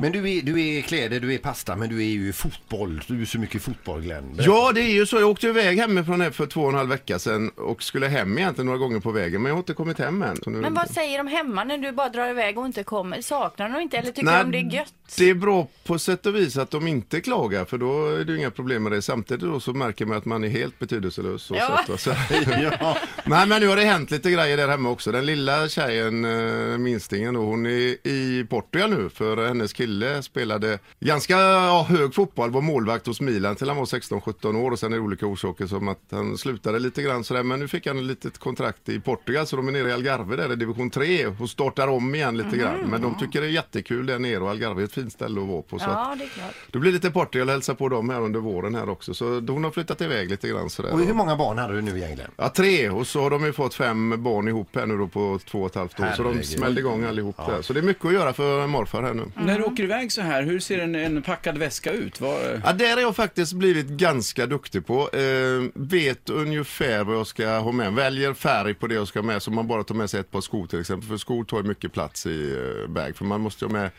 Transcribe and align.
Men 0.00 0.12
du 0.12 0.18
är, 0.38 0.42
du 0.42 0.62
är 0.66 0.82
kläder, 0.82 1.20
du 1.20 1.34
är 1.34 1.38
pasta, 1.38 1.76
men 1.76 1.88
du 1.88 1.98
är 2.00 2.06
ju 2.06 2.32
fotboll. 2.32 3.02
Du 3.06 3.22
är 3.22 3.26
så 3.26 3.38
mycket 3.38 3.62
fotboll 3.62 4.00
Glenn. 4.02 4.36
Ja, 4.38 4.72
det 4.74 4.80
är 4.80 4.90
ju 4.92 5.06
så. 5.06 5.16
Jag 5.20 5.30
åkte 5.30 5.46
iväg 5.46 5.78
hemifrån 5.78 6.20
här 6.20 6.30
för 6.30 6.46
två 6.46 6.60
och 6.62 6.68
en 6.68 6.74
halv 6.74 6.88
vecka 6.88 7.18
sedan 7.18 7.48
och 7.56 7.82
skulle 7.82 8.08
hem 8.08 8.38
egentligen 8.38 8.66
några 8.66 8.78
gånger 8.78 9.00
på 9.00 9.10
vägen, 9.10 9.42
men 9.42 9.48
jag 9.50 9.54
har 9.54 9.58
inte 9.58 9.74
kommit 9.74 9.98
hem 9.98 10.22
än. 10.22 10.36
Så 10.44 10.50
nu... 10.50 10.58
Men 10.58 10.74
vad 10.74 10.90
säger 10.90 11.18
de 11.18 11.26
hemma 11.26 11.64
när 11.64 11.78
du 11.78 11.92
bara 11.92 12.08
drar 12.08 12.28
iväg 12.30 12.58
och 12.58 12.66
inte 12.66 12.82
kommer? 12.82 13.20
Saknar 13.20 13.68
de 13.68 13.80
inte 13.80 13.96
eller 13.98 14.08
tycker 14.10 14.24
Nej, 14.24 14.44
de 14.44 14.50
det 14.52 14.58
är 14.58 14.78
gött? 14.78 14.92
Det 15.18 15.30
är 15.30 15.34
bra 15.34 15.68
på 15.84 15.98
sätt 15.98 16.26
och 16.26 16.36
vis 16.36 16.56
att 16.56 16.70
de 16.70 16.86
inte 16.86 17.20
klagar, 17.20 17.64
för 17.64 17.78
då 17.78 18.08
är 18.08 18.24
det 18.24 18.32
ju 18.32 18.38
inga 18.38 18.50
problem 18.50 18.82
med 18.82 18.92
det. 18.92 19.02
Samtidigt 19.02 19.42
då 19.44 19.60
så 19.60 19.72
märker 19.72 20.06
man 20.06 20.16
att 20.16 20.24
man 20.24 20.44
är 20.44 20.48
helt 20.48 20.78
betydelselös. 20.78 21.42
Så 21.42 21.54
Ja. 21.54 21.84
sätt, 21.86 22.00
så, 22.00 22.10
ja. 22.80 22.96
Nej, 23.24 23.46
men 23.46 23.60
nu 23.60 23.68
har 23.68 23.76
det 23.76 23.84
hänt 23.84 24.10
lite 24.10 24.30
grejer 24.30 24.56
där 24.56 24.68
hemma 24.68 24.90
också. 24.90 25.12
Den 25.12 25.26
lilla 25.26 25.68
tjejen, 25.68 26.24
eh, 26.24 26.78
minstingen, 26.78 27.34
då, 27.34 27.40
hon 27.40 27.66
är 27.66 28.06
i 28.06 28.46
Portugal 28.50 28.90
nu, 28.90 29.08
för 29.08 29.46
hennes 29.48 29.72
kille 29.76 30.22
spelade 30.22 30.78
ganska 31.00 31.34
ja, 31.38 31.86
hög 31.88 32.14
fotboll, 32.14 32.50
var 32.50 32.60
målvakt 32.60 33.06
hos 33.06 33.20
Milan 33.20 33.56
till 33.56 33.68
han 33.68 33.76
var 33.76 33.84
16-17 33.84 34.56
år 34.56 34.70
och 34.70 34.78
sen 34.78 34.92
är 34.92 34.96
det 34.96 35.02
olika 35.02 35.26
orsaker 35.26 35.66
som 35.66 35.88
att 35.88 36.00
han 36.10 36.38
slutade 36.38 36.78
lite 36.78 37.02
grann 37.02 37.24
sådär, 37.24 37.42
men 37.42 37.60
nu 37.60 37.68
fick 37.68 37.86
han 37.86 37.98
ett 37.98 38.04
litet 38.04 38.38
kontrakt 38.38 38.88
i 38.88 39.00
Portugal 39.00 39.46
så 39.46 39.56
de 39.56 39.68
är 39.68 39.72
nere 39.72 39.88
i 39.88 39.92
Algarve 39.92 40.36
där 40.36 40.52
i 40.52 40.56
division 40.56 40.90
3 40.90 41.26
och 41.26 41.50
startar 41.50 41.88
om 41.88 42.14
igen 42.14 42.36
lite 42.36 42.56
grann. 42.56 42.78
Men 42.90 43.02
de 43.02 43.18
tycker 43.18 43.40
det 43.40 43.46
är 43.46 43.50
jättekul 43.50 44.06
där 44.06 44.18
nere 44.18 44.38
och 44.38 44.50
Algarve 44.50 44.82
är 44.82 44.84
ett 44.84 44.92
fint 44.92 45.12
ställe 45.12 45.40
att 45.40 45.48
vara 45.48 45.62
på. 45.62 45.78
Så 45.78 45.84
Ja, 45.88 46.14
det 46.18 46.24
är 46.24 46.28
klart. 46.28 46.54
då 46.70 46.78
blir 46.78 46.90
det 46.92 46.94
lite 46.96 47.10
Portugal 47.10 47.48
och 47.48 47.52
hälsa 47.52 47.74
på 47.74 47.88
dem 47.88 48.10
här 48.10 48.20
under 48.20 48.40
våren 48.40 48.74
här 48.74 48.88
också. 48.88 49.14
Så 49.14 49.24
hon 49.40 49.64
har 49.64 49.70
flyttat 49.70 50.00
iväg 50.00 50.30
lite 50.30 50.48
grann 50.48 50.70
sådär. 50.70 50.92
Och 50.92 51.00
hur 51.00 51.14
många 51.14 51.36
barn 51.36 51.58
hade 51.58 51.74
du 51.74 51.82
nu 51.82 51.96
egentligen? 51.98 52.30
Ja, 52.36 52.48
tre. 52.48 52.90
Och 52.90 53.06
så 53.06 53.20
har 53.22 53.30
de 53.30 53.44
ju 53.44 53.52
fått 53.52 53.74
fem 53.74 54.22
barn 54.22 54.48
ihop 54.48 54.68
här 54.74 54.86
nu 54.86 54.96
då 54.98 55.08
på 55.08 55.38
två 55.50 55.60
och 55.60 55.66
ett 55.66 55.74
halvt 55.74 56.00
år. 56.00 56.12
Så 56.16 56.22
de 56.22 56.28
Herregud. 56.28 56.46
smällde 56.46 56.80
igång 56.80 57.04
allihop 57.04 57.36
där. 57.46 57.62
Så 57.62 57.72
det 57.72 57.80
är 57.80 57.82
mycket 57.82 58.04
att 58.04 58.12
göra 58.12 58.32
för 58.32 58.66
morfar 58.66 59.02
här 59.02 59.14
nu. 59.14 59.22
När 59.34 59.60
du 59.66 59.72
åker 59.72 59.84
iväg 59.84 60.12
så 60.12 60.20
här, 60.20 60.42
hur 60.42 60.60
ser 60.60 60.78
en, 60.78 60.94
en 60.94 61.22
packad 61.22 61.58
väska 61.58 61.92
ut? 61.92 62.20
Vad, 62.20 62.60
Ja, 62.64 62.72
där 62.72 62.94
har 62.94 63.00
jag 63.00 63.16
faktiskt 63.16 63.52
blivit 63.52 63.86
ganska 63.86 64.46
duktig 64.46 64.86
på. 64.86 65.10
Eh, 65.10 65.70
vet 65.74 66.30
ungefär 66.30 67.04
vad 67.04 67.16
jag 67.16 67.26
ska 67.26 67.58
ha 67.58 67.72
med. 67.72 67.92
Väljer 67.92 68.34
färg 68.34 68.74
på 68.74 68.86
det 68.86 68.94
jag 68.94 69.08
ska 69.08 69.18
ha 69.18 69.26
med 69.26 69.42
så 69.42 69.50
man 69.50 69.68
bara 69.68 69.84
tar 69.84 69.94
med 69.94 70.10
sig 70.10 70.20
ett 70.20 70.30
par 70.30 70.40
skor 70.40 70.66
till 70.66 70.80
exempel. 70.80 71.08
För 71.08 71.16
skor 71.16 71.44
tar 71.44 71.62
mycket 71.62 71.92
plats 71.92 72.26
i 72.26 72.52
eh, 72.52 72.90
bag. 72.90 73.16
För 73.16 73.24
man 73.24 73.40
måste 73.40 73.64
ha 73.64 73.72
med 73.72 73.90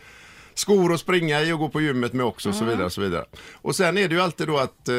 skor 0.54 0.94
att 0.94 1.00
springa 1.00 1.42
i 1.42 1.52
och 1.54 1.60
gå 1.60 1.70
på 1.70 1.82
gymmet 1.82 2.14
med 2.14 2.26
också 2.26 2.50
och 2.50 2.56
så 2.56 2.66
vidare. 2.66 2.86
Och, 2.86 2.94
så 2.94 3.02
vidare. 3.02 3.26
och 3.54 3.76
sen 3.76 3.98
är 3.98 4.08
det 4.08 4.16
ju 4.16 4.22
alltid 4.22 4.48
då 4.48 4.58
att 4.58 4.90
eh, 4.90 4.96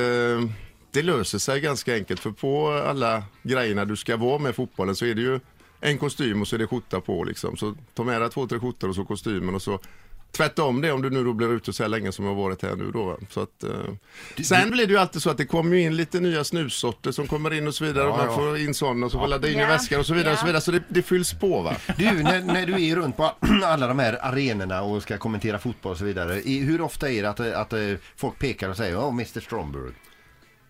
det 0.91 1.03
löser 1.03 1.39
sig 1.39 1.61
ganska 1.61 1.95
enkelt. 1.95 2.21
För 2.21 2.31
på 2.31 2.69
alla 2.87 3.23
grejerna 3.43 3.85
du 3.85 3.97
ska 3.97 4.17
vara 4.17 4.39
med 4.39 4.55
fotbollen 4.55 4.97
så 4.97 5.05
är 5.05 5.15
det 5.15 5.23
ju 5.23 5.41
en 5.81 5.99
kostym 5.99 6.41
och 6.41 6.49
så 6.49 6.57
är 6.57 6.59
det 6.59 6.67
skjorta 6.67 7.01
på 7.01 7.25
liksom. 7.25 7.57
Så 7.57 7.75
ta 7.95 8.05
med 8.05 8.21
dig 8.21 8.31
två, 8.31 8.47
tre 8.47 8.59
skjortor 8.59 8.89
och 8.89 8.95
så 8.95 9.05
kostymen 9.05 9.55
och 9.55 9.63
så 9.63 9.81
tvätta 10.33 10.65
om 10.65 10.81
det 10.81 10.93
om 10.93 11.03
du 11.03 11.11
nu 11.11 11.25
då 11.25 11.33
blir 11.33 11.53
ute 11.53 11.73
så 11.73 11.83
här 11.83 11.89
länge 11.89 12.13
som 12.13 12.25
jag 12.25 12.35
har 12.35 12.43
varit 12.43 12.63
här 12.63 12.77
nu 12.77 12.91
då. 12.91 13.19
Så 13.31 13.41
att, 13.41 13.65
eh, 13.65 14.45
sen 14.45 14.71
blir 14.71 14.87
det 14.87 14.93
ju 14.93 14.99
alltid 14.99 15.23
så 15.23 15.31
att 15.31 15.37
det 15.37 15.45
kommer 15.45 15.77
ju 15.77 15.83
in 15.83 15.97
lite 15.97 16.21
nya 16.21 16.45
snussorter 16.45 17.13
som 17.13 17.27
kommer 17.27 17.55
in 17.55 17.69
och 17.69 17.75
så 17.75 17.85
vidare. 17.85 18.05
Ja, 18.05 18.11
och 18.11 18.19
man 18.19 18.27
ja. 18.27 18.37
får 18.37 18.59
in 18.59 18.75
sådana 18.75 19.07
och 19.07 19.13
så 19.13 19.19
får 19.19 19.29
ladda 19.29 19.49
in 19.49 19.59
i 19.59 19.63
Ja, 19.63 19.67
väskan 19.67 20.01
och 20.01 20.07
så 20.07 20.15
vidare. 20.15 20.33
Och 20.33 20.39
så, 20.39 20.43
ja. 20.43 20.47
vidare. 20.47 20.61
så 20.61 20.71
det, 20.71 20.83
det 20.89 21.03
fylls 21.03 21.33
på 21.33 21.63
va. 21.63 21.77
Du, 21.97 22.23
när, 22.23 22.41
när 22.41 22.67
du 22.67 22.87
är 22.87 22.97
runt 22.97 23.17
på 23.17 23.33
alla 23.65 23.87
de 23.87 23.99
här 23.99 24.19
arenorna 24.23 24.83
och 24.83 25.03
ska 25.03 25.19
kommentera 25.19 25.59
fotboll 25.59 25.93
och 25.93 25.99
så 25.99 26.05
vidare. 26.05 26.35
Hur 26.45 26.81
ofta 26.81 27.11
är 27.11 27.23
det 27.23 27.31
att, 27.31 27.41
att, 27.41 27.73
eh, 27.73 27.81
folk 28.17 28.39
pekar 28.39 28.69
och 28.69 28.77
säger 28.77 28.99
Åh, 28.99 29.09
Mr 29.09 29.41
Stromberg? 29.41 29.93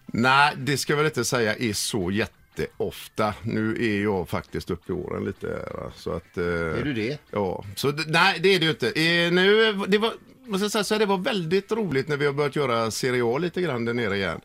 Nej, 0.07 0.55
det 0.57 0.77
ska 0.77 0.93
jag 0.93 0.97
väl 0.97 1.07
inte 1.07 1.25
säga 1.25 1.57
är 1.57 1.73
så 1.73 2.11
jätteofta. 2.59 3.35
Nu 3.43 3.77
är 3.81 4.03
jag 4.03 4.29
faktiskt 4.29 4.71
uppe 4.71 4.93
i 4.93 4.95
åren 4.95 5.25
lite. 5.25 5.47
här. 5.47 5.91
Så 5.97 6.13
att, 6.13 6.39
eh, 6.39 6.45
Är 6.45 6.85
du 6.85 6.93
det? 6.93 7.19
Ja, 7.31 7.65
så 7.77 7.93
nej 8.07 8.39
det 8.43 8.55
är 8.55 8.59
det 8.59 8.65
ju 8.65 8.71
inte. 8.71 8.87
Eh, 8.89 9.33
nu, 9.33 9.73
det 9.89 9.99
var, 9.99 10.13
måste 10.47 10.71
säga, 10.71 10.85
så 10.85 10.95
här, 10.95 10.99
det 10.99 11.07
var 11.07 11.19
väldigt 11.19 11.73
roligt 11.73 12.09
när 12.09 12.17
vi 12.17 12.27
har 12.27 12.33
börjat 12.33 12.57
göra 12.57 12.91
Serie 12.91 13.25
A 13.25 13.39
lite 13.39 13.61
grann 13.63 13.85
där 13.85 13.95
nere 13.95 14.17
igen. 14.17 14.41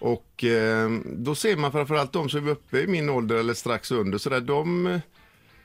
Och 0.00 0.44
eh, 0.44 0.90
då 1.04 1.34
ser 1.34 1.56
man 1.56 1.72
framförallt 1.72 2.12
de 2.12 2.28
som 2.28 2.46
är 2.46 2.50
uppe 2.50 2.80
i 2.80 2.86
min 2.86 3.08
ålder 3.10 3.36
eller 3.36 3.54
strax 3.54 3.90
under, 3.90 4.18
så 4.18 4.30
där, 4.30 4.40
de 4.40 5.00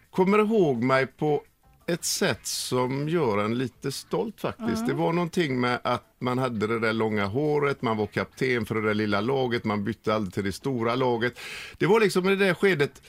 kommer 0.09 0.39
ihåg 0.39 0.83
mig 0.83 1.07
på 1.07 1.43
ett 1.87 2.05
sätt 2.05 2.45
som 2.47 3.09
gör 3.09 3.37
en 3.37 3.57
lite 3.57 3.91
stolt 3.91 4.41
faktiskt. 4.41 4.87
Det 4.87 4.93
var 4.93 5.13
någonting 5.13 5.59
med 5.59 5.79
att 5.83 6.15
man 6.19 6.37
hade 6.37 6.67
det 6.67 6.79
där 6.79 6.93
långa 6.93 7.25
håret, 7.25 7.81
man 7.81 7.97
var 7.97 8.07
kapten 8.07 8.65
för 8.65 8.75
det 8.75 8.81
där 8.81 8.93
lilla 8.93 9.21
laget, 9.21 9.63
man 9.63 9.83
bytte 9.83 10.15
aldrig 10.15 10.33
till 10.33 10.43
det 10.43 10.51
stora 10.51 10.95
laget. 10.95 11.39
Det 11.77 11.85
var 11.85 11.99
liksom 11.99 12.29
i 12.29 12.35
det 12.35 12.45
där 12.45 12.53
skedet, 12.53 13.01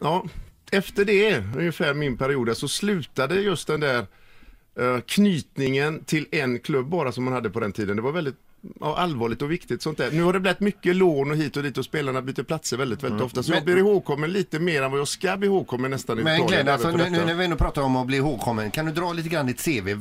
ja, 0.00 0.24
efter 0.70 1.04
det, 1.04 1.44
ungefär 1.56 1.94
min 1.94 2.16
period, 2.16 2.56
så 2.56 2.68
slutade 2.68 3.34
just 3.40 3.66
den 3.66 3.80
där 3.80 4.06
eh, 4.78 5.00
knytningen 5.00 6.04
till 6.04 6.26
en 6.30 6.58
klubb 6.58 6.88
bara 6.88 7.12
som 7.12 7.24
man 7.24 7.34
hade 7.34 7.50
på 7.50 7.60
den 7.60 7.72
tiden. 7.72 7.96
Det 7.96 8.02
var 8.02 8.12
väldigt 8.12 8.38
ja, 8.80 8.96
allvarligt 8.96 9.42
och 9.42 9.50
viktigt 9.50 9.82
sånt 9.82 9.98
där. 9.98 10.10
Nu 10.10 10.22
har 10.22 10.32
det 10.32 10.40
blivit 10.40 10.60
mycket 10.60 10.96
lån 10.96 11.30
och 11.30 11.36
hit 11.36 11.56
och 11.56 11.62
dit 11.62 11.78
och 11.78 11.84
spelarna 11.84 12.22
byter 12.22 12.42
platser 12.42 12.76
väldigt, 12.76 13.02
väldigt 13.02 13.22
ofta. 13.22 13.42
Så 13.42 13.52
jag 13.52 13.64
blir 13.64 13.76
ihågkommen 13.76 14.32
lite 14.32 14.58
mer 14.58 14.82
än 14.82 14.90
vad 14.90 15.00
jag 15.00 15.08
ska 15.08 15.36
bli 15.36 15.48
ihågkommen 15.48 15.90
nästan 15.90 16.18
i 16.18 16.22
Men 16.22 16.46
Glenn, 16.46 16.68
alltså, 16.68 16.90
nu, 16.90 17.10
nu 17.10 17.24
när 17.24 17.34
vi 17.34 17.44
ändå 17.44 17.56
pratar 17.56 17.82
om 17.82 17.96
att 17.96 18.06
bli 18.06 18.16
ihågkommen, 18.16 18.70
kan 18.70 18.86
du 18.86 18.92
dra 18.92 19.12
lite 19.12 19.28
grann 19.28 19.46
ditt 19.46 19.64
CV? 19.64 19.94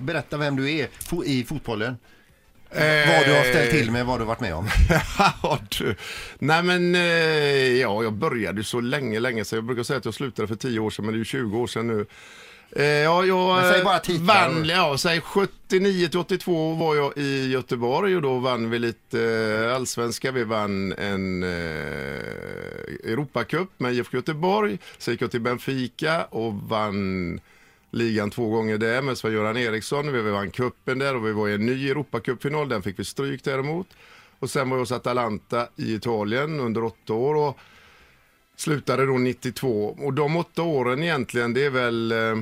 Berätta 0.00 0.36
vem 0.36 0.56
du 0.56 0.70
är 0.72 0.88
i 1.24 1.44
fotbollen. 1.44 1.96
Vad 2.70 3.26
du 3.26 3.32
har 3.32 3.50
ställt 3.50 3.70
till 3.70 3.90
med, 3.90 4.06
vad 4.06 4.20
du 4.20 4.24
varit 4.24 4.40
med 4.40 4.54
om. 4.54 4.68
Ja, 5.42 5.58
du. 5.78 5.94
Nej 6.38 6.62
men, 6.62 6.94
eh, 6.94 7.02
ja 7.80 8.02
jag 8.02 8.12
började 8.12 8.58
ju 8.58 8.64
så 8.64 8.80
länge, 8.80 9.20
länge 9.20 9.44
sedan. 9.44 9.56
Jag 9.56 9.64
brukar 9.64 9.82
säga 9.82 9.96
att 9.96 10.04
jag 10.04 10.14
slutade 10.14 10.48
för 10.48 10.54
10 10.54 10.78
år 10.78 10.90
sedan, 10.90 11.04
men 11.04 11.14
det 11.14 11.16
är 11.16 11.18
ju 11.18 11.24
20 11.24 11.58
år 11.58 11.66
sedan 11.66 11.86
nu. 11.86 12.06
Eh, 12.72 12.84
ja, 12.84 13.24
jag 13.24 13.72
säg 13.72 13.84
bara 13.84 13.96
eh, 13.96 14.02
titlar. 14.02 14.48
vann, 14.48 14.64
ja, 14.64 14.98
säg 14.98 15.20
79 15.20 16.08
till 16.08 16.18
82 16.18 16.74
var 16.74 16.94
jag 16.96 17.16
i 17.16 17.50
Göteborg 17.50 18.16
och 18.16 18.22
då 18.22 18.38
vann 18.38 18.70
vi 18.70 18.78
lite 18.78 19.22
eh, 19.22 19.74
allsvenska. 19.74 20.32
Vi 20.32 20.44
vann 20.44 20.92
en 20.92 21.42
eh, 21.42 21.48
Europacup 23.04 23.68
med 23.76 23.94
IFK 23.94 24.16
Göteborg. 24.16 24.78
Sen 24.98 25.14
gick 25.14 25.22
jag 25.22 25.30
till 25.30 25.40
Benfica 25.40 26.24
och 26.24 26.54
vann 26.54 27.40
ligan 27.90 28.30
två 28.30 28.50
gånger 28.50 28.78
där 28.78 29.02
med 29.02 29.18
Sven-Göran 29.18 29.56
Eriksson. 29.56 30.12
Vi 30.12 30.30
vann 30.30 30.50
cupen 30.50 30.98
där 30.98 31.16
och 31.16 31.26
vi 31.26 31.32
var 31.32 31.48
i 31.48 31.54
en 31.54 31.66
ny 31.66 31.90
Europacupfinal. 31.90 32.68
Den 32.68 32.82
fick 32.82 32.98
vi 32.98 33.04
stryk 33.04 33.44
däremot. 33.44 33.86
Och 34.38 34.50
sen 34.50 34.70
var 34.70 34.76
jag 34.76 34.82
hos 34.82 34.92
Atalanta 34.92 35.68
i 35.76 35.94
Italien 35.94 36.60
under 36.60 36.84
åtta 36.84 37.12
år 37.12 37.34
och 37.34 37.58
slutade 38.56 39.06
då 39.06 39.18
92. 39.18 39.96
Och 39.98 40.12
de 40.12 40.36
åtta 40.36 40.62
åren 40.62 41.02
egentligen, 41.02 41.54
det 41.54 41.64
är 41.64 41.70
väl 41.70 42.12
eh, 42.12 42.36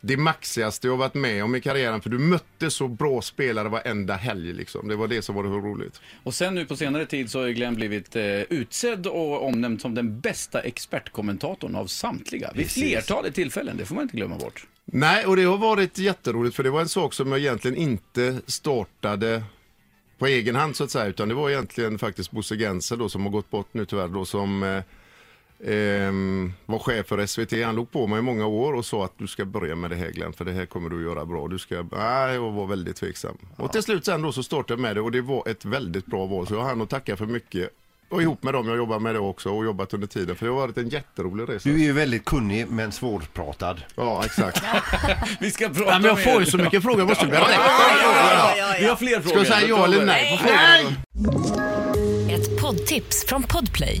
det 0.00 0.16
maxigaste 0.16 0.86
jag 0.86 0.96
varit 0.96 1.14
med 1.14 1.44
om 1.44 1.54
i 1.54 1.60
karriären. 1.60 2.00
För 2.00 2.10
du 2.10 2.18
mötte 2.18 2.70
så 2.70 2.88
bra 2.88 3.22
spelare 3.22 3.68
varenda 3.68 4.14
helg 4.14 4.52
liksom. 4.52 4.88
Det 4.88 4.96
var 4.96 5.08
det 5.08 5.22
som 5.22 5.34
var 5.34 5.44
så 5.44 5.48
roligt. 5.48 6.00
och 6.22 6.34
sen 6.34 6.54
nu 6.54 6.66
på 6.66 6.76
senare 6.76 7.06
tid 7.06 7.30
så 7.30 7.40
har 7.40 7.46
ju 7.46 7.54
Glenn 7.54 7.74
blivit 7.74 8.16
eh, 8.16 8.22
utsedd 8.24 9.06
och 9.06 9.46
omnämnd 9.46 9.80
som 9.80 9.94
den 9.94 10.20
bästa 10.20 10.60
expertkommentatorn 10.60 11.74
av 11.74 11.86
samtliga. 11.86 12.52
Vid 12.54 12.70
flertalet 12.70 13.34
tillfällen, 13.34 13.76
det 13.76 13.84
får 13.84 13.94
man 13.94 14.02
inte 14.02 14.16
glömma 14.16 14.36
bort. 14.36 14.66
Nej, 14.84 15.26
och 15.26 15.36
det 15.36 15.44
har 15.44 15.58
varit 15.58 15.98
jätteroligt 15.98 16.56
för 16.56 16.62
det 16.62 16.70
var 16.70 16.80
en 16.80 16.88
sak 16.88 17.14
som 17.14 17.32
jag 17.32 17.40
egentligen 17.40 17.76
inte 17.76 18.40
startade 18.46 19.42
på 20.18 20.26
egen 20.26 20.56
hand 20.56 20.76
så 20.76 20.84
att 20.84 20.90
säga, 20.90 21.06
utan 21.06 21.28
det 21.28 21.34
var 21.34 21.50
egentligen 21.50 21.98
faktiskt 21.98 22.30
Bosse 22.30 22.56
Genser 22.56 22.96
då 22.96 23.08
som 23.08 23.22
har 23.22 23.30
gått 23.30 23.50
bort 23.50 23.68
nu 23.72 23.86
tyvärr 23.86 24.08
då 24.08 24.24
som 24.24 24.62
eh, 24.62 24.82
var 26.66 26.78
chef 26.78 27.06
för 27.06 27.26
SVT. 27.26 27.64
Han 27.64 27.74
låg 27.76 27.90
på 27.90 28.06
mig 28.06 28.18
i 28.18 28.22
många 28.22 28.46
år 28.46 28.72
och 28.72 28.84
sa 28.84 29.04
att 29.04 29.12
du 29.18 29.26
ska 29.26 29.44
börja 29.44 29.74
med 29.76 29.90
det 29.90 29.96
här 29.96 30.10
Glenn, 30.10 30.32
för 30.32 30.44
det 30.44 30.52
här 30.52 30.66
kommer 30.66 30.90
du 30.90 30.96
att 30.96 31.02
göra 31.16 31.24
bra. 31.26 31.48
Du 31.48 31.58
ska, 31.58 31.86
nej, 31.96 32.34
jag 32.34 32.50
var 32.50 32.66
väldigt 32.66 32.96
tveksam. 32.96 33.36
Och 33.56 33.72
till 33.72 33.82
slut 33.82 34.04
sen 34.04 34.22
då 34.22 34.32
så 34.32 34.42
startade 34.42 34.72
jag 34.72 34.80
med 34.80 34.96
det 34.96 35.00
och 35.00 35.12
det 35.12 35.20
var 35.20 35.48
ett 35.48 35.64
väldigt 35.64 36.06
bra 36.06 36.26
val. 36.26 36.46
Så 36.46 36.54
jag 36.54 36.60
har 36.60 36.68
han 36.68 36.82
att 36.82 36.90
tacka 36.90 37.16
för 37.16 37.26
mycket. 37.26 37.70
Och 38.08 38.22
ihop 38.22 38.42
med 38.42 38.54
dem 38.54 38.68
jag 38.68 38.76
jobbar 38.76 38.98
med 38.98 39.14
det 39.14 39.18
också 39.18 39.50
och 39.50 39.64
jobbat 39.64 39.94
under 39.94 40.06
tiden. 40.06 40.36
För 40.36 40.46
det 40.46 40.52
har 40.52 40.60
varit 40.60 40.78
en 40.78 40.88
jätterolig 40.88 41.48
resa. 41.48 41.68
Du 41.68 41.74
är 41.74 41.78
ju 41.84 41.92
väldigt 41.92 42.24
kunnig 42.24 42.66
men 42.68 42.92
svårpratad. 42.92 43.82
Ja, 43.94 44.22
exakt. 44.24 44.62
Vi 45.40 45.50
ska 45.50 45.68
prata 45.68 45.90
Ja, 45.90 45.98
men 45.98 46.04
jag 46.08 46.22
får 46.24 46.40
ju 46.40 46.46
så 46.46 46.56
mycket 46.56 46.82
frågor, 46.82 46.98
jag 46.98 47.08
måste 47.08 47.26
bli 47.26 47.36
rätt. 47.38 47.46
Vi 48.80 48.86
har 48.86 48.96
fler 48.96 49.10
Ska 49.12 49.20
frågor. 49.22 49.38
jag 49.38 49.46
säga 49.46 49.68
ja 49.68 49.84
eller 49.84 50.04
nej 50.06 50.40
frågan? 50.42 50.94
Ett 52.30 52.60
poddtips 52.60 53.24
från 53.26 53.42
Podplay. 53.42 54.00